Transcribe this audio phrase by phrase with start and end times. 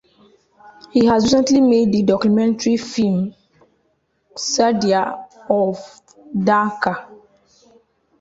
[0.91, 3.35] He has recently made The documentary film
[4.35, 5.75] Qasida of
[6.35, 7.07] Dhaka.